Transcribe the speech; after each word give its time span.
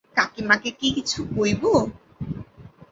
কাকীমাকে 0.17 0.69
কি 0.79 0.87
কিছু 0.95 1.19
কইব? 1.33 1.63